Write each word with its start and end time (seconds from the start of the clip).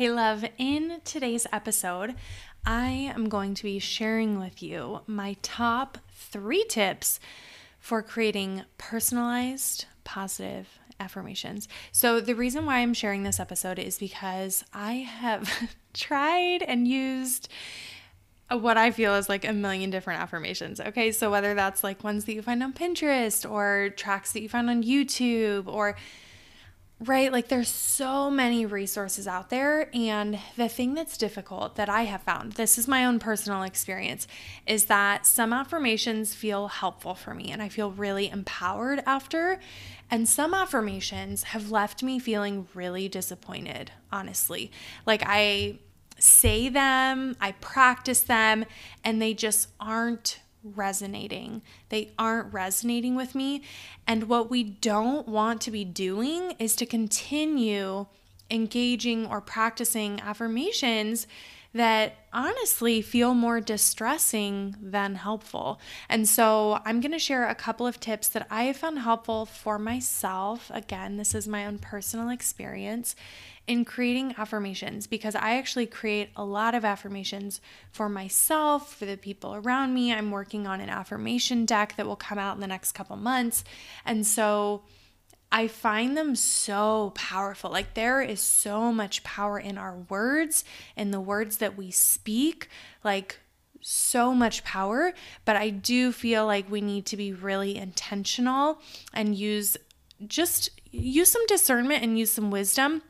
Hey, 0.00 0.10
love, 0.10 0.46
in 0.56 1.02
today's 1.04 1.46
episode, 1.52 2.14
I 2.64 3.12
am 3.14 3.28
going 3.28 3.52
to 3.52 3.62
be 3.62 3.78
sharing 3.78 4.38
with 4.38 4.62
you 4.62 5.02
my 5.06 5.36
top 5.42 5.98
three 6.10 6.64
tips 6.70 7.20
for 7.78 8.00
creating 8.00 8.62
personalized, 8.78 9.84
positive 10.02 10.78
affirmations. 10.98 11.68
So, 11.92 12.18
the 12.18 12.34
reason 12.34 12.64
why 12.64 12.78
I'm 12.78 12.94
sharing 12.94 13.24
this 13.24 13.38
episode 13.38 13.78
is 13.78 13.98
because 13.98 14.64
I 14.72 14.94
have 14.94 15.68
tried 15.92 16.62
and 16.62 16.88
used 16.88 17.50
what 18.50 18.78
I 18.78 18.92
feel 18.92 19.14
is 19.16 19.28
like 19.28 19.44
a 19.44 19.52
million 19.52 19.90
different 19.90 20.22
affirmations. 20.22 20.80
Okay, 20.80 21.12
so 21.12 21.30
whether 21.30 21.52
that's 21.52 21.84
like 21.84 22.02
ones 22.02 22.24
that 22.24 22.32
you 22.32 22.40
find 22.40 22.62
on 22.62 22.72
Pinterest 22.72 23.48
or 23.48 23.90
tracks 23.90 24.32
that 24.32 24.40
you 24.40 24.48
find 24.48 24.70
on 24.70 24.82
YouTube 24.82 25.66
or 25.66 25.94
right, 27.00 27.32
like 27.32 27.48
there's 27.48 27.68
so 27.68 28.30
many 28.30 28.66
resources 28.66 29.26
out 29.26 29.48
there. 29.48 29.88
And 29.94 30.38
the 30.56 30.68
thing 30.68 30.94
that's 30.94 31.16
difficult 31.16 31.76
that 31.76 31.88
I 31.88 32.02
have 32.02 32.22
found, 32.22 32.52
this 32.52 32.76
is 32.76 32.86
my 32.86 33.04
own 33.04 33.18
personal 33.18 33.62
experience, 33.62 34.26
is 34.66 34.84
that 34.86 35.26
some 35.26 35.52
affirmations 35.52 36.34
feel 36.34 36.68
helpful 36.68 37.14
for 37.14 37.34
me 37.34 37.50
and 37.50 37.62
I 37.62 37.68
feel 37.68 37.90
really 37.90 38.28
empowered 38.28 39.02
after. 39.06 39.60
And 40.10 40.28
some 40.28 40.52
affirmations 40.52 41.44
have 41.44 41.70
left 41.70 42.02
me 42.02 42.18
feeling 42.18 42.68
really 42.74 43.08
disappointed, 43.08 43.92
honestly. 44.12 44.70
Like 45.06 45.22
I 45.24 45.78
say 46.18 46.68
them, 46.68 47.34
I 47.40 47.52
practice 47.52 48.20
them, 48.20 48.66
and 49.02 49.22
they 49.22 49.32
just 49.32 49.68
aren't 49.80 50.40
resonating. 50.62 51.62
They 51.88 52.12
aren't 52.18 52.52
resonating 52.52 53.14
with 53.14 53.34
me. 53.34 53.62
And 54.06 54.24
what 54.24 54.50
we 54.50 54.62
don't 54.64 55.26
want 55.26 55.60
to 55.62 55.70
be 55.70 55.84
doing 55.84 56.52
is 56.58 56.76
to 56.76 56.86
continue 56.86 58.06
engaging 58.50 59.26
or 59.26 59.40
practicing 59.40 60.20
affirmations 60.20 61.26
that 61.72 62.14
honestly 62.32 63.00
feel 63.00 63.34
more 63.34 63.60
distressing 63.60 64.74
than 64.80 65.14
helpful. 65.14 65.80
And 66.08 66.28
so 66.28 66.80
I'm 66.84 67.00
going 67.00 67.12
to 67.12 67.18
share 67.18 67.48
a 67.48 67.54
couple 67.54 67.86
of 67.86 68.00
tips 68.00 68.28
that 68.28 68.46
I 68.50 68.64
have 68.64 68.76
found 68.76 68.98
helpful 69.00 69.46
for 69.46 69.78
myself. 69.78 70.70
Again, 70.74 71.16
this 71.16 71.34
is 71.34 71.46
my 71.46 71.64
own 71.66 71.78
personal 71.78 72.28
experience 72.28 73.14
in 73.68 73.84
creating 73.84 74.34
affirmations 74.36 75.06
because 75.06 75.36
I 75.36 75.56
actually 75.56 75.86
create 75.86 76.30
a 76.34 76.44
lot 76.44 76.74
of 76.74 76.84
affirmations 76.84 77.60
for 77.92 78.08
myself, 78.08 78.96
for 78.96 79.04
the 79.04 79.16
people 79.16 79.54
around 79.54 79.94
me. 79.94 80.12
I'm 80.12 80.32
working 80.32 80.66
on 80.66 80.80
an 80.80 80.88
affirmation 80.88 81.66
deck 81.66 81.94
that 81.96 82.06
will 82.06 82.16
come 82.16 82.38
out 82.38 82.56
in 82.56 82.60
the 82.60 82.66
next 82.66 82.92
couple 82.92 83.16
months. 83.16 83.62
And 84.04 84.26
so 84.26 84.82
I 85.52 85.66
find 85.68 86.16
them 86.16 86.36
so 86.36 87.12
powerful. 87.14 87.70
Like 87.70 87.94
there 87.94 88.22
is 88.22 88.40
so 88.40 88.92
much 88.92 89.24
power 89.24 89.58
in 89.58 89.78
our 89.78 89.96
words, 90.08 90.64
in 90.96 91.10
the 91.10 91.20
words 91.20 91.58
that 91.58 91.76
we 91.76 91.90
speak. 91.90 92.68
Like 93.02 93.40
so 93.80 94.34
much 94.34 94.62
power, 94.62 95.12
but 95.44 95.56
I 95.56 95.70
do 95.70 96.12
feel 96.12 96.46
like 96.46 96.70
we 96.70 96.80
need 96.80 97.06
to 97.06 97.16
be 97.16 97.32
really 97.32 97.76
intentional 97.76 98.80
and 99.12 99.34
use 99.34 99.76
just 100.26 100.70
use 100.90 101.30
some 101.30 101.46
discernment 101.46 102.02
and 102.02 102.18
use 102.18 102.30
some 102.30 102.50
wisdom 102.50 103.02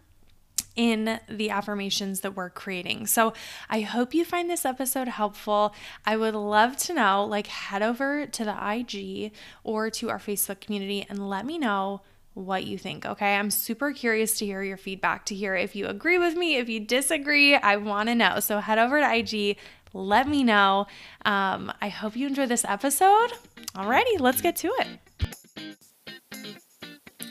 in 0.77 1.19
the 1.29 1.51
affirmations 1.51 2.21
that 2.21 2.37
we're 2.37 2.51
creating. 2.51 3.07
So 3.07 3.33
I 3.69 3.81
hope 3.81 4.15
you 4.15 4.25
find 4.25 4.49
this 4.49 4.65
episode 4.65 5.09
helpful. 5.09 5.75
I 6.07 6.17
would 6.17 6.35
love 6.35 6.77
to 6.79 6.95
know, 6.95 7.25
like, 7.25 7.49
head 7.49 7.83
over 7.83 8.27
to 8.27 8.45
the 8.45 8.55
IG 8.55 9.33
or 9.65 9.91
to 9.91 10.11
our 10.11 10.19
Facebook 10.19 10.61
community 10.61 11.05
and 11.09 11.29
let 11.29 11.45
me 11.45 11.59
know 11.59 12.03
what 12.35 12.65
you 12.65 12.79
think. 12.79 13.05
Okay. 13.07 13.35
I'm 13.35 13.51
super 13.51 13.93
curious 13.93 14.39
to 14.39 14.47
hear 14.47 14.63
your 14.63 14.77
feedback, 14.77 15.27
to 15.27 15.35
hear 15.35 15.55
if 15.55 15.75
you 15.75 15.87
agree 15.87 16.19
with 16.19 16.37
me, 16.37 16.57
if 16.57 16.69
you 16.69 16.81
disagree. 16.81 17.55
I 17.55 17.77
want 17.77 18.09
to 18.09 18.15
know. 18.15 18.41
So 18.41 18.61
head 18.61 18.79
over 18.79 19.01
to 19.01 19.15
IG, 19.15 19.57
let 19.93 20.29
me 20.29 20.45
know. 20.45 20.87
Um, 21.25 21.73
I 21.81 21.89
hope 21.89 22.17
you 22.17 22.27
enjoy 22.27 22.47
this 22.47 22.65
episode. 22.65 23.33
Alrighty, 23.75 24.21
let's 24.21 24.41
get 24.41 24.57
to 24.57 24.69
it. 24.79 25.10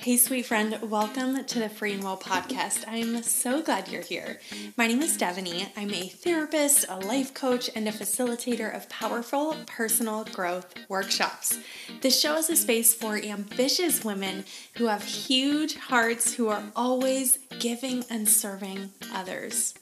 Hey, 0.09 0.17
sweet 0.17 0.47
friend, 0.47 0.75
welcome 0.81 1.45
to 1.45 1.59
the 1.59 1.69
Free 1.69 1.93
and 1.93 2.03
Well 2.03 2.17
podcast. 2.17 2.83
I'm 2.87 3.21
so 3.21 3.61
glad 3.61 3.89
you're 3.89 4.01
here. 4.01 4.39
My 4.75 4.87
name 4.87 5.03
is 5.03 5.15
Devaney. 5.15 5.69
I'm 5.77 5.93
a 5.93 6.09
therapist, 6.09 6.87
a 6.89 6.97
life 6.97 7.35
coach, 7.35 7.69
and 7.75 7.87
a 7.87 7.91
facilitator 7.91 8.75
of 8.75 8.89
powerful 8.89 9.55
personal 9.67 10.23
growth 10.23 10.73
workshops. 10.89 11.59
This 12.01 12.19
show 12.19 12.37
is 12.37 12.49
a 12.49 12.55
space 12.55 12.91
for 12.91 13.17
ambitious 13.17 14.03
women 14.03 14.45
who 14.77 14.87
have 14.87 15.03
huge 15.03 15.75
hearts 15.75 16.33
who 16.33 16.47
are 16.47 16.63
always 16.75 17.37
giving 17.59 18.03
and 18.09 18.27
serving 18.27 18.89
others. 19.13 19.75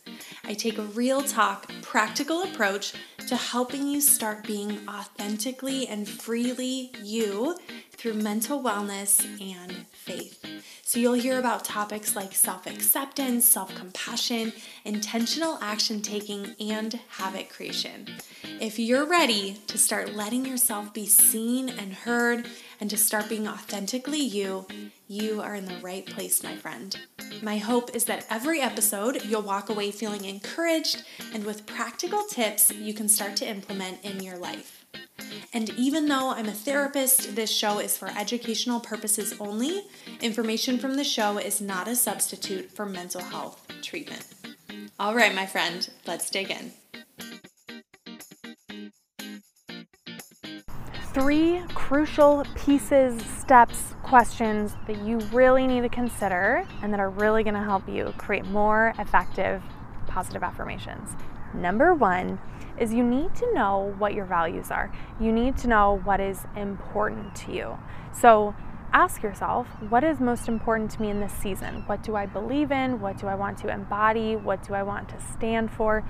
I 0.43 0.55
take 0.55 0.77
a 0.77 0.83
real 0.83 1.21
talk, 1.21 1.71
practical 1.81 2.43
approach 2.43 2.93
to 3.27 3.35
helping 3.37 3.87
you 3.87 4.01
start 4.01 4.45
being 4.45 4.79
authentically 4.89 5.87
and 5.87 6.07
freely 6.07 6.91
you 7.01 7.57
through 7.97 8.13
mental 8.13 8.61
wellness 8.61 9.25
and 9.41 9.85
faith. 9.91 10.45
So 10.83 10.99
you'll 10.99 11.13
hear 11.13 11.39
about 11.39 11.65
topics 11.65 12.15
like 12.15 12.33
self 12.33 12.65
acceptance, 12.67 13.45
self 13.45 13.75
compassion, 13.75 14.53
intentional 14.85 15.57
action 15.61 16.01
taking, 16.01 16.55
and 16.59 16.99
habit 17.09 17.49
creation. 17.49 18.07
If 18.61 18.79
you're 18.79 19.05
ready 19.05 19.57
to 19.67 19.77
start 19.77 20.13
letting 20.15 20.45
yourself 20.45 20.93
be 20.93 21.05
seen 21.05 21.69
and 21.69 21.91
heard 21.91 22.47
and 22.79 22.89
to 22.89 22.97
start 22.97 23.27
being 23.29 23.47
authentically 23.47 24.21
you, 24.21 24.65
you 25.07 25.41
are 25.41 25.55
in 25.55 25.65
the 25.65 25.77
right 25.81 26.05
place, 26.05 26.43
my 26.43 26.55
friend. 26.55 26.97
My 27.41 27.57
hope 27.57 27.95
is 27.95 28.05
that 28.05 28.25
every 28.29 28.61
episode 28.61 29.25
you'll 29.25 29.41
walk 29.41 29.69
away 29.69 29.91
feeling 29.91 30.25
encouraged 30.25 31.03
and 31.33 31.45
with 31.45 31.65
practical 31.65 32.23
tips 32.23 32.71
you 32.71 32.93
can 32.93 33.09
start 33.09 33.35
to 33.37 33.47
implement 33.47 34.03
in 34.03 34.21
your 34.21 34.37
life. 34.37 34.76
And 35.53 35.69
even 35.71 36.07
though 36.07 36.31
I'm 36.31 36.47
a 36.47 36.51
therapist, 36.51 37.35
this 37.35 37.49
show 37.49 37.79
is 37.79 37.97
for 37.97 38.09
educational 38.17 38.79
purposes 38.79 39.33
only. 39.39 39.83
Information 40.21 40.77
from 40.77 40.95
the 40.95 41.03
show 41.03 41.37
is 41.37 41.61
not 41.61 41.87
a 41.87 41.95
substitute 41.95 42.71
for 42.71 42.85
mental 42.85 43.21
health 43.21 43.65
treatment. 43.81 44.25
All 44.99 45.15
right, 45.15 45.33
my 45.33 45.45
friend, 45.45 45.89
let's 46.05 46.29
dig 46.29 46.51
in. 46.51 46.71
Three 51.13 51.63
crucial 51.73 52.45
pieces, 52.55 53.19
steps, 53.39 53.95
questions 54.03 54.75
that 54.85 55.01
you 55.03 55.17
really 55.33 55.65
need 55.65 55.81
to 55.81 55.89
consider 55.89 56.67
and 56.81 56.93
that 56.93 56.99
are 56.99 57.09
really 57.09 57.43
going 57.43 57.55
to 57.55 57.63
help 57.63 57.89
you 57.89 58.13
create 58.17 58.45
more 58.45 58.93
effective 58.99 59.61
positive 60.07 60.41
affirmations. 60.41 61.09
Number 61.53 61.93
one 61.93 62.39
is 62.79 62.93
you 62.93 63.03
need 63.03 63.33
to 63.35 63.53
know 63.53 63.93
what 63.97 64.13
your 64.13 64.25
values 64.25 64.71
are. 64.71 64.91
You 65.19 65.31
need 65.31 65.57
to 65.57 65.67
know 65.67 66.01
what 66.03 66.19
is 66.19 66.45
important 66.55 67.35
to 67.35 67.51
you. 67.51 67.77
So 68.11 68.55
ask 68.93 69.21
yourself, 69.23 69.67
what 69.89 70.03
is 70.03 70.19
most 70.19 70.47
important 70.47 70.91
to 70.91 71.01
me 71.01 71.09
in 71.09 71.19
this 71.19 71.33
season? 71.33 71.83
What 71.87 72.03
do 72.03 72.15
I 72.15 72.25
believe 72.25 72.71
in? 72.71 72.99
What 72.99 73.17
do 73.17 73.27
I 73.27 73.35
want 73.35 73.57
to 73.59 73.73
embody? 73.73 74.35
What 74.35 74.65
do 74.65 74.73
I 74.73 74.83
want 74.83 75.09
to 75.09 75.15
stand 75.33 75.71
for? 75.71 76.03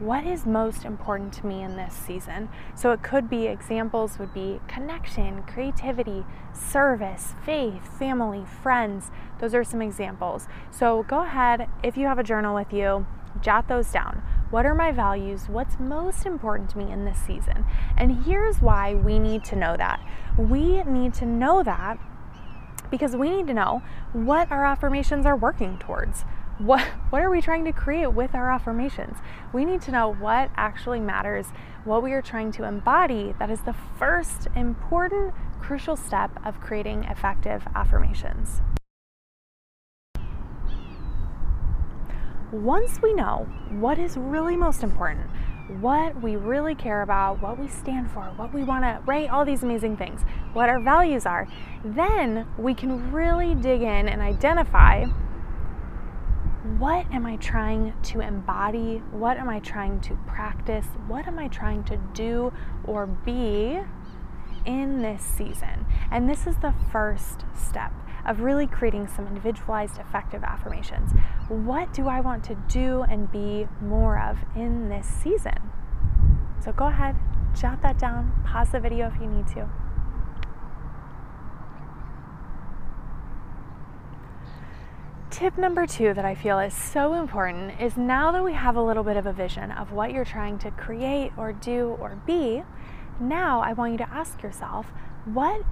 What 0.00 0.26
is 0.26 0.44
most 0.44 0.84
important 0.84 1.32
to 1.34 1.46
me 1.46 1.62
in 1.62 1.76
this 1.76 1.94
season? 1.94 2.48
So 2.74 2.90
it 2.90 3.02
could 3.04 3.30
be 3.30 3.46
examples 3.46 4.18
would 4.18 4.34
be 4.34 4.60
connection, 4.66 5.42
creativity, 5.44 6.24
service, 6.52 7.34
faith, 7.44 7.96
family, 7.96 8.44
friends. 8.62 9.12
Those 9.38 9.54
are 9.54 9.62
some 9.62 9.80
examples. 9.80 10.48
So 10.72 11.04
go 11.04 11.22
ahead, 11.22 11.68
if 11.84 11.96
you 11.96 12.06
have 12.08 12.18
a 12.18 12.24
journal 12.24 12.56
with 12.56 12.72
you, 12.72 13.06
jot 13.40 13.68
those 13.68 13.92
down. 13.92 14.22
What 14.54 14.66
are 14.66 14.74
my 14.76 14.92
values? 14.92 15.48
What's 15.48 15.80
most 15.80 16.26
important 16.26 16.70
to 16.70 16.78
me 16.78 16.92
in 16.92 17.04
this 17.04 17.18
season? 17.18 17.64
And 17.96 18.24
here's 18.24 18.62
why 18.62 18.94
we 18.94 19.18
need 19.18 19.42
to 19.46 19.56
know 19.56 19.76
that. 19.76 20.00
We 20.38 20.84
need 20.84 21.12
to 21.14 21.26
know 21.26 21.64
that 21.64 21.98
because 22.88 23.16
we 23.16 23.30
need 23.30 23.48
to 23.48 23.52
know 23.52 23.82
what 24.12 24.52
our 24.52 24.64
affirmations 24.64 25.26
are 25.26 25.34
working 25.34 25.76
towards. 25.78 26.24
What, 26.58 26.82
what 27.10 27.20
are 27.20 27.30
we 27.30 27.40
trying 27.40 27.64
to 27.64 27.72
create 27.72 28.12
with 28.12 28.32
our 28.32 28.48
affirmations? 28.48 29.16
We 29.52 29.64
need 29.64 29.82
to 29.82 29.90
know 29.90 30.14
what 30.14 30.52
actually 30.56 31.00
matters, 31.00 31.46
what 31.82 32.04
we 32.04 32.12
are 32.12 32.22
trying 32.22 32.52
to 32.52 32.62
embody. 32.62 33.34
That 33.40 33.50
is 33.50 33.62
the 33.62 33.74
first 33.98 34.46
important, 34.54 35.34
crucial 35.60 35.96
step 35.96 36.30
of 36.46 36.60
creating 36.60 37.02
effective 37.02 37.66
affirmations. 37.74 38.60
Once 42.54 43.02
we 43.02 43.12
know 43.12 43.48
what 43.70 43.98
is 43.98 44.16
really 44.16 44.56
most 44.56 44.84
important, 44.84 45.28
what 45.80 46.20
we 46.22 46.36
really 46.36 46.74
care 46.74 47.02
about, 47.02 47.42
what 47.42 47.58
we 47.58 47.66
stand 47.66 48.08
for, 48.10 48.22
what 48.36 48.54
we 48.54 48.62
want 48.62 48.84
to, 48.84 49.00
right? 49.06 49.28
All 49.28 49.44
these 49.44 49.62
amazing 49.64 49.96
things, 49.96 50.20
what 50.52 50.68
our 50.68 50.80
values 50.80 51.26
are, 51.26 51.48
then 51.84 52.46
we 52.56 52.72
can 52.72 53.10
really 53.10 53.54
dig 53.56 53.82
in 53.82 54.08
and 54.08 54.22
identify 54.22 55.04
what 56.78 57.06
am 57.12 57.26
I 57.26 57.36
trying 57.36 57.92
to 58.04 58.20
embody? 58.20 59.02
What 59.10 59.36
am 59.36 59.48
I 59.48 59.60
trying 59.60 60.00
to 60.02 60.14
practice? 60.26 60.86
What 61.08 61.26
am 61.26 61.38
I 61.38 61.48
trying 61.48 61.84
to 61.84 61.96
do 62.14 62.52
or 62.84 63.06
be 63.06 63.80
in 64.64 65.02
this 65.02 65.22
season? 65.22 65.84
And 66.10 66.28
this 66.28 66.46
is 66.46 66.56
the 66.56 66.74
first 66.90 67.44
step 67.54 67.92
of 68.26 68.40
really 68.40 68.66
creating 68.66 69.08
some 69.08 69.26
individualized, 69.26 69.98
effective 69.98 70.42
affirmations. 70.42 71.10
What 71.48 71.92
do 71.92 72.08
I 72.08 72.20
want 72.20 72.44
to 72.44 72.54
do 72.68 73.02
and 73.02 73.30
be 73.30 73.66
more 73.80 74.18
of 74.18 74.38
in 74.56 74.88
this 74.88 75.06
season? 75.06 75.58
So 76.64 76.72
go 76.72 76.86
ahead, 76.86 77.16
jot 77.58 77.82
that 77.82 77.98
down, 77.98 78.32
pause 78.46 78.70
the 78.70 78.80
video 78.80 79.08
if 79.08 79.20
you 79.20 79.26
need 79.26 79.46
to. 79.48 79.68
Tip 85.30 85.58
number 85.58 85.84
two 85.84 86.14
that 86.14 86.24
I 86.24 86.36
feel 86.36 86.60
is 86.60 86.72
so 86.72 87.14
important 87.14 87.80
is 87.80 87.96
now 87.96 88.30
that 88.30 88.44
we 88.44 88.52
have 88.52 88.76
a 88.76 88.82
little 88.82 89.02
bit 89.02 89.16
of 89.16 89.26
a 89.26 89.32
vision 89.32 89.72
of 89.72 89.90
what 89.90 90.12
you're 90.12 90.24
trying 90.24 90.58
to 90.60 90.70
create 90.70 91.32
or 91.36 91.52
do 91.52 91.96
or 92.00 92.16
be, 92.24 92.62
now 93.18 93.60
I 93.60 93.72
want 93.72 93.92
you 93.92 93.98
to 93.98 94.08
ask 94.08 94.42
yourself 94.42 94.86
what 95.24 95.62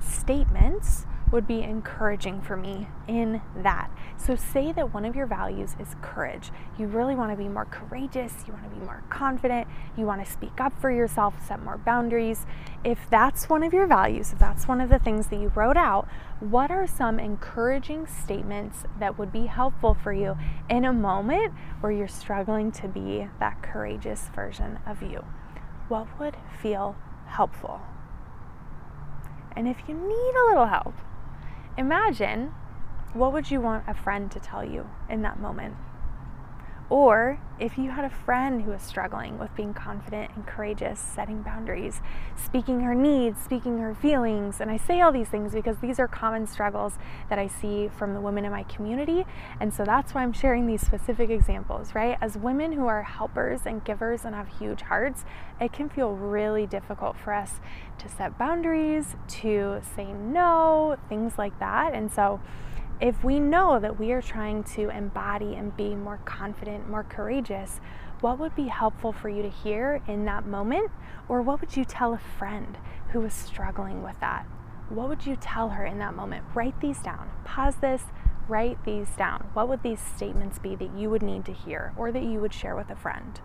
statements 0.00 1.06
would 1.32 1.46
be 1.46 1.62
encouraging 1.62 2.42
for 2.42 2.56
me 2.56 2.86
in 3.08 3.40
that. 3.56 3.90
So, 4.18 4.36
say 4.36 4.70
that 4.72 4.92
one 4.92 5.04
of 5.04 5.16
your 5.16 5.26
values 5.26 5.74
is 5.80 5.96
courage. 6.02 6.50
You 6.78 6.86
really 6.86 7.14
want 7.14 7.32
to 7.32 7.36
be 7.36 7.48
more 7.48 7.64
courageous, 7.64 8.34
you 8.46 8.52
want 8.52 8.70
to 8.70 8.78
be 8.78 8.84
more 8.84 9.02
confident, 9.08 9.66
you 9.96 10.04
want 10.04 10.24
to 10.24 10.30
speak 10.30 10.60
up 10.60 10.78
for 10.78 10.90
yourself, 10.90 11.34
set 11.44 11.62
more 11.62 11.78
boundaries. 11.78 12.46
If 12.84 12.98
that's 13.10 13.48
one 13.48 13.62
of 13.62 13.72
your 13.72 13.86
values, 13.86 14.32
if 14.32 14.38
that's 14.38 14.68
one 14.68 14.80
of 14.80 14.90
the 14.90 14.98
things 14.98 15.28
that 15.28 15.40
you 15.40 15.48
wrote 15.54 15.78
out, 15.78 16.06
what 16.38 16.70
are 16.70 16.86
some 16.86 17.18
encouraging 17.18 18.06
statements 18.06 18.84
that 18.98 19.18
would 19.18 19.32
be 19.32 19.46
helpful 19.46 19.94
for 19.94 20.12
you 20.12 20.36
in 20.68 20.84
a 20.84 20.92
moment 20.92 21.52
where 21.80 21.92
you're 21.92 22.08
struggling 22.08 22.70
to 22.72 22.88
be 22.88 23.28
that 23.40 23.62
courageous 23.62 24.28
version 24.34 24.78
of 24.86 25.02
you? 25.02 25.24
What 25.88 26.06
would 26.18 26.36
feel 26.60 26.96
helpful? 27.26 27.80
And 29.54 29.68
if 29.68 29.76
you 29.86 29.94
need 29.94 30.34
a 30.34 30.46
little 30.48 30.66
help, 30.66 30.94
imagine 31.76 32.50
what 33.14 33.32
would 33.32 33.50
you 33.50 33.60
want 33.60 33.84
a 33.86 33.94
friend 33.94 34.30
to 34.30 34.40
tell 34.40 34.64
you 34.64 34.86
in 35.08 35.22
that 35.22 35.38
moment? 35.38 35.74
Or 36.92 37.38
if 37.58 37.78
you 37.78 37.88
had 37.88 38.04
a 38.04 38.10
friend 38.10 38.60
who 38.60 38.70
was 38.70 38.82
struggling 38.82 39.38
with 39.38 39.56
being 39.56 39.72
confident 39.72 40.30
and 40.36 40.46
courageous, 40.46 41.00
setting 41.00 41.40
boundaries, 41.40 42.02
speaking 42.36 42.80
her 42.80 42.94
needs, 42.94 43.40
speaking 43.40 43.78
her 43.78 43.94
feelings, 43.94 44.60
and 44.60 44.70
I 44.70 44.76
say 44.76 45.00
all 45.00 45.10
these 45.10 45.30
things 45.30 45.54
because 45.54 45.78
these 45.78 45.98
are 45.98 46.06
common 46.06 46.46
struggles 46.46 46.98
that 47.30 47.38
I 47.38 47.46
see 47.46 47.88
from 47.88 48.12
the 48.12 48.20
women 48.20 48.44
in 48.44 48.52
my 48.52 48.64
community. 48.64 49.24
And 49.58 49.72
so 49.72 49.86
that's 49.86 50.12
why 50.12 50.22
I'm 50.22 50.34
sharing 50.34 50.66
these 50.66 50.82
specific 50.82 51.30
examples, 51.30 51.94
right? 51.94 52.18
As 52.20 52.36
women 52.36 52.72
who 52.72 52.86
are 52.86 53.02
helpers 53.02 53.62
and 53.64 53.82
givers 53.82 54.26
and 54.26 54.34
have 54.34 54.48
huge 54.58 54.82
hearts, 54.82 55.24
it 55.62 55.72
can 55.72 55.88
feel 55.88 56.10
really 56.12 56.66
difficult 56.66 57.16
for 57.16 57.32
us 57.32 57.58
to 58.00 58.08
set 58.10 58.36
boundaries, 58.36 59.16
to 59.40 59.80
say 59.96 60.12
no, 60.12 60.98
things 61.08 61.38
like 61.38 61.58
that. 61.58 61.94
And 61.94 62.12
so 62.12 62.38
if 63.00 63.24
we 63.24 63.40
know 63.40 63.80
that 63.80 63.98
we 63.98 64.12
are 64.12 64.22
trying 64.22 64.64
to 64.64 64.90
embody 64.90 65.54
and 65.54 65.76
be 65.76 65.94
more 65.94 66.18
confident, 66.24 66.88
more 66.88 67.02
courageous, 67.02 67.80
what 68.20 68.38
would 68.38 68.54
be 68.54 68.68
helpful 68.68 69.12
for 69.12 69.28
you 69.28 69.42
to 69.42 69.48
hear 69.48 70.00
in 70.06 70.24
that 70.26 70.46
moment? 70.46 70.90
Or 71.28 71.42
what 71.42 71.60
would 71.60 71.76
you 71.76 71.84
tell 71.84 72.14
a 72.14 72.20
friend 72.38 72.78
who 73.10 73.20
was 73.20 73.32
struggling 73.32 74.02
with 74.02 74.18
that? 74.20 74.46
What 74.88 75.08
would 75.08 75.26
you 75.26 75.36
tell 75.36 75.70
her 75.70 75.84
in 75.84 75.98
that 75.98 76.14
moment? 76.14 76.44
Write 76.54 76.80
these 76.80 77.00
down. 77.00 77.30
Pause 77.44 77.76
this, 77.76 78.02
write 78.46 78.84
these 78.84 79.08
down. 79.16 79.50
What 79.54 79.68
would 79.68 79.82
these 79.82 80.00
statements 80.00 80.58
be 80.58 80.76
that 80.76 80.96
you 80.96 81.10
would 81.10 81.22
need 81.22 81.44
to 81.46 81.52
hear 81.52 81.92
or 81.96 82.12
that 82.12 82.22
you 82.22 82.40
would 82.40 82.54
share 82.54 82.76
with 82.76 82.90
a 82.90 82.96
friend? 82.96 83.40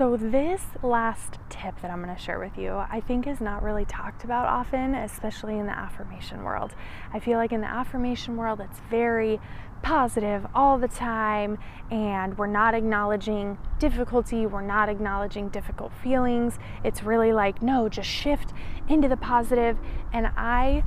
So, 0.00 0.16
this 0.16 0.62
last 0.82 1.38
tip 1.50 1.78
that 1.82 1.90
I'm 1.90 2.02
going 2.02 2.16
to 2.16 2.18
share 2.18 2.38
with 2.38 2.56
you, 2.56 2.72
I 2.72 3.02
think 3.06 3.26
is 3.26 3.38
not 3.38 3.62
really 3.62 3.84
talked 3.84 4.24
about 4.24 4.46
often, 4.46 4.94
especially 4.94 5.58
in 5.58 5.66
the 5.66 5.76
affirmation 5.76 6.42
world. 6.42 6.74
I 7.12 7.18
feel 7.18 7.36
like 7.36 7.52
in 7.52 7.60
the 7.60 7.66
affirmation 7.66 8.38
world, 8.38 8.60
it's 8.60 8.80
very 8.88 9.38
positive 9.82 10.46
all 10.54 10.78
the 10.78 10.88
time, 10.88 11.58
and 11.90 12.38
we're 12.38 12.46
not 12.46 12.72
acknowledging 12.72 13.58
difficulty, 13.78 14.46
we're 14.46 14.62
not 14.62 14.88
acknowledging 14.88 15.50
difficult 15.50 15.92
feelings. 16.02 16.58
It's 16.82 17.02
really 17.02 17.34
like, 17.34 17.60
no, 17.60 17.90
just 17.90 18.08
shift 18.08 18.54
into 18.88 19.06
the 19.06 19.18
positive. 19.18 19.76
And 20.14 20.28
I, 20.28 20.82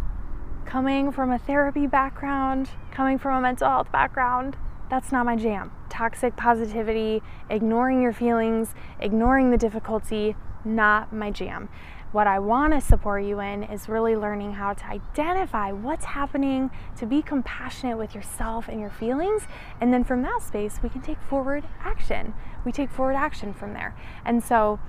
coming 0.66 1.12
from 1.12 1.30
a 1.30 1.38
therapy 1.38 1.86
background, 1.86 2.71
coming 2.89 3.19
from 3.19 3.38
a 3.38 3.42
mental 3.42 3.69
health 3.69 3.92
background, 3.92 4.57
that's 4.89 5.12
not 5.12 5.24
my 5.27 5.36
jam. 5.36 5.71
Toxic 5.94 6.36
positivity, 6.36 7.22
ignoring 7.51 8.01
your 8.01 8.13
feelings, 8.13 8.74
ignoring 9.00 9.51
the 9.51 9.57
difficulty, 9.57 10.36
not 10.66 11.13
my 11.13 11.30
jam. 11.30 11.69
What 12.12 12.25
I 12.25 12.40
want 12.40 12.74
to 12.74 12.81
support 12.81 13.24
you 13.24 13.40
in 13.40 13.62
is 13.62 13.88
really 13.88 14.16
learning 14.16 14.54
how 14.54 14.74
to 14.74 14.86
identify 14.88 15.72
what's 15.72 16.06
happening, 16.06 16.72
to 16.98 17.06
be 17.06 17.22
compassionate 17.22 18.00
with 18.00 18.16
yourself 18.16 18.68
and 18.68 18.80
your 18.80 18.90
feelings. 18.90 19.44
And 19.80 19.94
then 19.94 20.04
from 20.04 20.24
that 20.24 20.42
space, 20.42 20.80
we 20.81 20.90
can 20.90 21.01
take 21.01 21.22
forward 21.22 21.63
action. 21.81 22.34
We 22.66 22.72
take 22.72 22.90
forward 22.90 23.16
action 23.16 23.54
from 23.54 23.74
there. 23.74 23.95
And 24.25 24.44
so, 24.44 24.80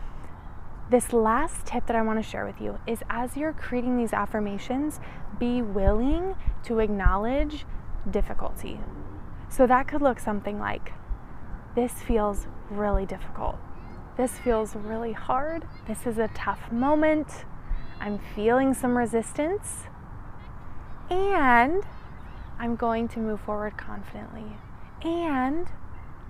this 0.89 1.13
last 1.13 1.67
tip 1.67 1.85
that 1.87 1.97
I 1.97 2.01
want 2.01 2.23
to 2.23 2.27
share 2.27 2.47
with 2.47 2.63
you 2.63 2.79
is 2.87 3.03
as 3.11 3.37
you're 3.37 3.53
creating 3.53 3.99
these 3.99 4.15
affirmations, 4.15 5.01
be 5.39 5.61
willing 5.61 6.35
to 6.65 6.79
acknowledge 6.79 7.67
difficulty. 8.11 8.81
So 9.57 9.69
that 9.69 9.87
could 9.87 10.03
look 10.03 10.19
something 10.19 10.59
like 10.59 10.95
this 11.77 11.93
feels 11.93 12.49
really 12.71 13.07
difficult. 13.07 13.57
This 14.17 14.33
feels 14.39 14.75
really 14.75 15.13
hard. 15.13 15.69
This 15.87 16.07
is 16.07 16.19
a 16.19 16.29
tough 16.35 16.73
moment. 16.73 17.45
I'm 18.01 18.19
feeling 18.35 18.75
some 18.75 18.99
resistance. 18.99 19.85
And 21.09 21.85
I'm 22.59 22.75
going 22.75 23.07
to 23.09 23.21
move 23.21 23.41
forward 23.43 23.77
confidently. 23.77 24.57
And 25.03 25.69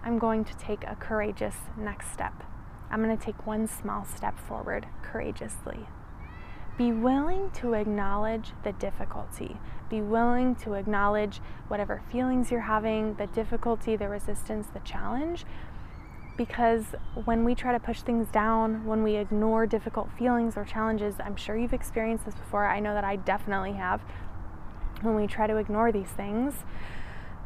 I'm 0.04 0.18
going 0.18 0.44
to 0.44 0.54
take 0.58 0.84
a 0.84 0.94
courageous 0.94 1.56
next 1.78 2.12
step. 2.12 2.42
I'm 2.90 3.02
going 3.02 3.16
to 3.16 3.24
take 3.24 3.46
one 3.46 3.66
small 3.66 4.04
step 4.04 4.38
forward 4.38 4.86
courageously. 5.02 5.86
Be 6.76 6.90
willing 6.90 7.50
to 7.52 7.74
acknowledge 7.74 8.50
the 8.64 8.72
difficulty. 8.72 9.56
Be 9.88 10.00
willing 10.00 10.56
to 10.56 10.74
acknowledge 10.74 11.40
whatever 11.68 12.02
feelings 12.10 12.50
you're 12.50 12.62
having, 12.62 13.14
the 13.14 13.28
difficulty, 13.28 13.94
the 13.94 14.08
resistance, 14.08 14.66
the 14.74 14.80
challenge. 14.80 15.44
Because 16.36 16.86
when 17.24 17.44
we 17.44 17.54
try 17.54 17.70
to 17.70 17.78
push 17.78 18.00
things 18.02 18.26
down, 18.28 18.84
when 18.84 19.04
we 19.04 19.14
ignore 19.14 19.66
difficult 19.66 20.10
feelings 20.18 20.56
or 20.56 20.64
challenges, 20.64 21.14
I'm 21.20 21.36
sure 21.36 21.56
you've 21.56 21.72
experienced 21.72 22.24
this 22.24 22.34
before. 22.34 22.66
I 22.66 22.80
know 22.80 22.92
that 22.92 23.04
I 23.04 23.16
definitely 23.16 23.74
have. 23.74 24.00
When 25.02 25.14
we 25.14 25.28
try 25.28 25.46
to 25.46 25.58
ignore 25.58 25.92
these 25.92 26.08
things, 26.08 26.54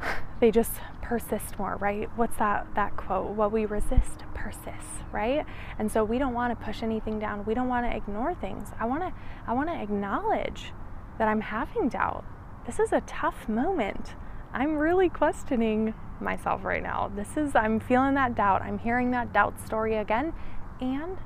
they 0.40 0.50
just 0.50 0.72
persist 1.02 1.58
more, 1.58 1.76
right? 1.76 2.08
What's 2.16 2.36
that 2.36 2.66
that 2.74 2.96
quote? 2.96 3.30
What 3.30 3.52
we 3.52 3.64
resist 3.64 4.24
persists, 4.34 5.02
right? 5.12 5.44
And 5.78 5.90
so 5.90 6.04
we 6.04 6.18
don't 6.18 6.34
want 6.34 6.58
to 6.58 6.64
push 6.64 6.82
anything 6.82 7.18
down. 7.18 7.44
We 7.44 7.54
don't 7.54 7.68
want 7.68 7.86
to 7.86 7.96
ignore 7.96 8.34
things. 8.34 8.68
I 8.78 8.86
want 8.86 9.02
to 9.02 9.12
I 9.46 9.52
want 9.52 9.68
to 9.68 9.80
acknowledge 9.80 10.72
that 11.18 11.28
I'm 11.28 11.40
having 11.40 11.88
doubt. 11.88 12.24
This 12.66 12.78
is 12.78 12.92
a 12.92 13.00
tough 13.02 13.48
moment. 13.48 14.14
I'm 14.52 14.76
really 14.76 15.08
questioning 15.08 15.94
myself 16.20 16.64
right 16.64 16.82
now. 16.82 17.10
This 17.14 17.36
is 17.36 17.54
I'm 17.54 17.80
feeling 17.80 18.14
that 18.14 18.34
doubt. 18.34 18.62
I'm 18.62 18.78
hearing 18.78 19.10
that 19.12 19.32
doubt 19.32 19.60
story 19.64 19.96
again 19.96 20.32
and 20.80 21.18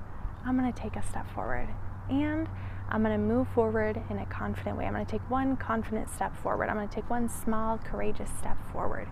I'm 0.44 0.58
going 0.58 0.72
to 0.72 0.80
take 0.80 0.96
a 0.96 1.02
step 1.02 1.32
forward. 1.34 1.68
And 2.08 2.48
I'm 2.92 3.02
going 3.02 3.18
to 3.18 3.18
move 3.18 3.48
forward 3.48 4.00
in 4.10 4.18
a 4.18 4.26
confident 4.26 4.76
way. 4.76 4.84
I'm 4.84 4.92
going 4.92 5.06
to 5.06 5.10
take 5.10 5.28
one 5.30 5.56
confident 5.56 6.10
step 6.10 6.36
forward. 6.36 6.68
I'm 6.68 6.76
going 6.76 6.88
to 6.88 6.94
take 6.94 7.08
one 7.08 7.26
small, 7.30 7.78
courageous 7.78 8.28
step 8.38 8.58
forward. 8.70 9.08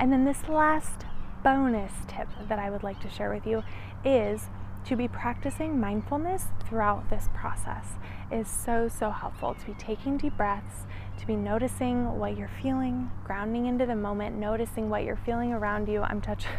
And 0.00 0.10
then 0.10 0.24
this 0.24 0.48
last 0.48 1.04
bonus 1.42 1.92
tip 2.08 2.28
that 2.48 2.58
I 2.58 2.70
would 2.70 2.82
like 2.82 3.00
to 3.02 3.10
share 3.10 3.30
with 3.30 3.46
you 3.46 3.62
is 4.06 4.48
to 4.86 4.96
be 4.96 5.06
practicing 5.06 5.78
mindfulness 5.78 6.46
throughout 6.66 7.10
this 7.10 7.28
process 7.34 7.86
is 8.32 8.48
so 8.48 8.88
so 8.88 9.10
helpful 9.10 9.54
to 9.54 9.66
be 9.66 9.74
taking 9.74 10.16
deep 10.16 10.36
breaths 10.36 10.84
to 11.18 11.26
be 11.26 11.36
noticing 11.36 12.18
what 12.18 12.36
you're 12.36 12.50
feeling 12.62 13.10
grounding 13.24 13.66
into 13.66 13.86
the 13.86 13.96
moment 13.96 14.36
noticing 14.36 14.90
what 14.90 15.04
you're 15.04 15.16
feeling 15.16 15.52
around 15.52 15.88
you 15.88 16.02
i'm 16.02 16.20
touching 16.20 16.50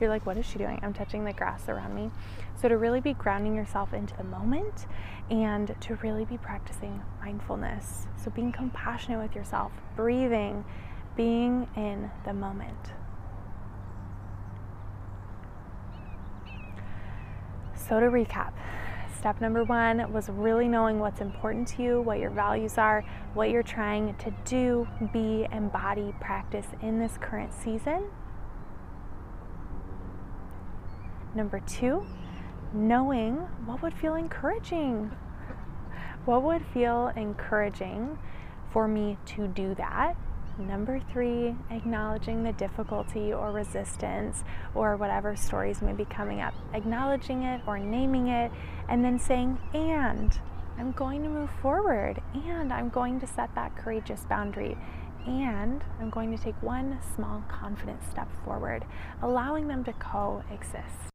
you're 0.00 0.10
like 0.10 0.24
what 0.26 0.36
is 0.36 0.46
she 0.46 0.58
doing 0.58 0.78
i'm 0.82 0.92
touching 0.92 1.24
the 1.24 1.32
grass 1.32 1.68
around 1.68 1.94
me 1.94 2.10
so 2.60 2.68
to 2.68 2.76
really 2.76 3.00
be 3.00 3.12
grounding 3.14 3.54
yourself 3.54 3.92
into 3.92 4.16
the 4.16 4.24
moment 4.24 4.86
and 5.30 5.74
to 5.80 5.94
really 5.96 6.24
be 6.24 6.38
practicing 6.38 7.02
mindfulness. 7.20 8.06
So 8.16 8.30
being 8.30 8.52
compassionate 8.52 9.20
with 9.20 9.34
yourself, 9.34 9.72
breathing, 9.94 10.64
being 11.16 11.68
in 11.76 12.10
the 12.24 12.32
moment. 12.32 12.92
So 17.74 18.00
to 18.00 18.06
recap, 18.06 18.52
step 19.16 19.40
number 19.40 19.64
one 19.64 20.12
was 20.12 20.28
really 20.28 20.68
knowing 20.68 20.98
what's 20.98 21.20
important 21.20 21.68
to 21.68 21.82
you, 21.82 22.00
what 22.00 22.18
your 22.18 22.30
values 22.30 22.76
are, 22.76 23.04
what 23.34 23.50
you're 23.50 23.62
trying 23.62 24.14
to 24.16 24.32
do, 24.44 24.86
be, 25.12 25.46
embody, 25.52 26.12
practice 26.20 26.66
in 26.82 26.98
this 26.98 27.18
current 27.20 27.52
season. 27.52 28.04
Number 31.34 31.60
two, 31.60 32.06
knowing 32.72 33.36
what 33.64 33.82
would 33.82 33.94
feel 33.94 34.14
encouraging. 34.14 35.10
What 36.24 36.42
would 36.42 36.64
feel 36.74 37.12
encouraging 37.16 38.18
for 38.70 38.88
me 38.88 39.16
to 39.26 39.46
do 39.48 39.74
that? 39.76 40.14
Number 40.58 41.00
three, 41.12 41.54
acknowledging 41.70 42.42
the 42.42 42.52
difficulty 42.52 43.32
or 43.32 43.52
resistance 43.52 44.42
or 44.74 44.96
whatever 44.96 45.36
stories 45.36 45.80
may 45.80 45.92
be 45.92 46.04
coming 46.04 46.40
up. 46.40 46.52
Acknowledging 46.74 47.44
it 47.44 47.60
or 47.66 47.78
naming 47.78 48.28
it, 48.28 48.50
and 48.88 49.04
then 49.04 49.18
saying, 49.18 49.58
and 49.72 50.38
I'm 50.76 50.92
going 50.92 51.22
to 51.22 51.28
move 51.28 51.50
forward, 51.62 52.20
and 52.34 52.72
I'm 52.72 52.88
going 52.88 53.20
to 53.20 53.26
set 53.26 53.54
that 53.54 53.76
courageous 53.76 54.24
boundary, 54.28 54.76
and 55.26 55.84
I'm 56.00 56.10
going 56.10 56.36
to 56.36 56.42
take 56.42 56.60
one 56.62 56.98
small 57.14 57.44
confident 57.48 58.02
step 58.10 58.28
forward, 58.44 58.84
allowing 59.22 59.68
them 59.68 59.84
to 59.84 59.92
coexist. 59.92 61.12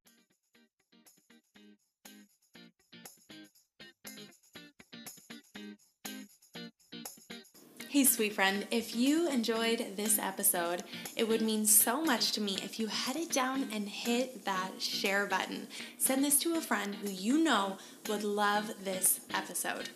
Hey, 7.94 8.06
sweet 8.06 8.34
friend, 8.34 8.66
if 8.72 8.96
you 8.96 9.30
enjoyed 9.30 9.96
this 9.98 10.18
episode, 10.18 10.82
it 11.16 11.28
would 11.28 11.44
mean 11.44 11.68
so 11.68 12.04
much 12.04 12.32
to 12.32 12.42
me 12.42 12.58
if 12.64 12.80
you 12.80 12.88
headed 12.88 13.30
down 13.30 13.70
and 13.72 13.88
hit 13.88 14.46
that 14.46 14.82
share 14.82 15.28
button. 15.28 15.68
Send 16.00 16.24
this 16.24 16.40
to 16.40 16.56
a 16.56 16.60
friend 16.60 16.96
who 16.96 17.12
you 17.12 17.44
know 17.44 17.78
would 18.08 18.24
love 18.24 18.72
this 18.84 19.22
episode. 19.34 19.90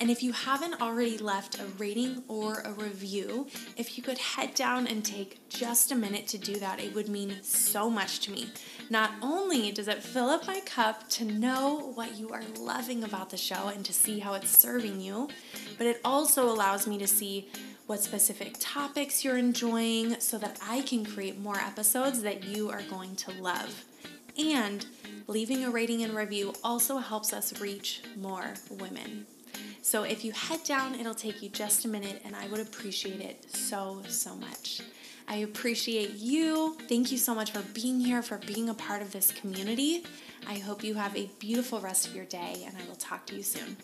And 0.00 0.10
if 0.10 0.22
you 0.22 0.32
haven't 0.32 0.80
already 0.80 1.18
left 1.18 1.60
a 1.60 1.64
rating 1.78 2.22
or 2.28 2.60
a 2.60 2.72
review, 2.72 3.46
if 3.76 3.96
you 3.96 4.02
could 4.02 4.18
head 4.18 4.54
down 4.54 4.86
and 4.86 5.04
take 5.04 5.48
just 5.48 5.92
a 5.92 5.94
minute 5.94 6.26
to 6.28 6.38
do 6.38 6.56
that, 6.56 6.80
it 6.80 6.94
would 6.94 7.08
mean 7.08 7.36
so 7.42 7.88
much 7.88 8.20
to 8.20 8.32
me. 8.32 8.48
Not 8.90 9.10
only 9.22 9.70
does 9.70 9.88
it 9.88 10.02
fill 10.02 10.28
up 10.28 10.46
my 10.46 10.60
cup 10.60 11.08
to 11.10 11.24
know 11.24 11.92
what 11.94 12.16
you 12.16 12.30
are 12.30 12.42
loving 12.58 13.04
about 13.04 13.30
the 13.30 13.36
show 13.36 13.68
and 13.68 13.84
to 13.84 13.92
see 13.92 14.18
how 14.18 14.34
it's 14.34 14.50
serving 14.50 15.00
you, 15.00 15.28
but 15.78 15.86
it 15.86 16.00
also 16.04 16.50
allows 16.50 16.86
me 16.86 16.98
to 16.98 17.06
see 17.06 17.48
what 17.86 18.00
specific 18.00 18.56
topics 18.58 19.24
you're 19.24 19.36
enjoying 19.36 20.18
so 20.20 20.38
that 20.38 20.58
I 20.66 20.82
can 20.82 21.04
create 21.04 21.38
more 21.38 21.58
episodes 21.58 22.22
that 22.22 22.44
you 22.44 22.70
are 22.70 22.82
going 22.82 23.16
to 23.16 23.32
love. 23.32 23.84
And 24.38 24.86
leaving 25.26 25.64
a 25.64 25.70
rating 25.70 26.02
and 26.02 26.14
review 26.14 26.54
also 26.64 26.98
helps 26.98 27.32
us 27.32 27.60
reach 27.60 28.02
more 28.16 28.54
women. 28.70 29.26
So 29.82 30.04
if 30.04 30.24
you 30.24 30.32
head 30.32 30.60
down, 30.64 30.94
it'll 30.94 31.14
take 31.14 31.42
you 31.42 31.48
just 31.48 31.84
a 31.84 31.88
minute, 31.88 32.22
and 32.24 32.36
I 32.36 32.46
would 32.46 32.60
appreciate 32.60 33.20
it 33.20 33.54
so, 33.54 34.02
so 34.08 34.34
much. 34.34 34.80
I 35.28 35.36
appreciate 35.36 36.14
you. 36.14 36.76
Thank 36.88 37.10
you 37.10 37.18
so 37.18 37.34
much 37.34 37.50
for 37.50 37.62
being 37.74 38.00
here, 38.00 38.22
for 38.22 38.38
being 38.38 38.68
a 38.68 38.74
part 38.74 39.02
of 39.02 39.12
this 39.12 39.32
community. 39.32 40.04
I 40.46 40.58
hope 40.58 40.84
you 40.84 40.94
have 40.94 41.16
a 41.16 41.30
beautiful 41.38 41.80
rest 41.80 42.06
of 42.06 42.14
your 42.14 42.24
day, 42.24 42.64
and 42.66 42.76
I 42.76 42.86
will 42.88 42.96
talk 42.96 43.26
to 43.26 43.34
you 43.34 43.42
soon. 43.42 43.76